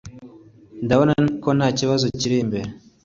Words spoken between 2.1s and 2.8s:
kiri imbere